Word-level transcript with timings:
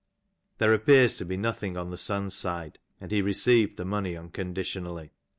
'''There 0.57 0.73
appears 0.73 1.15
to 1.19 1.25
be 1.25 1.37
nothing 1.37 1.77
on 1.77 1.91
the 1.91 1.95
son's 1.99 2.33
side, 2.33 2.79
and 2.99 3.11
he 3.11 3.21
received 3.21 3.77
the 3.77 3.85
money 3.85 4.17
unconditionally. 4.17 5.11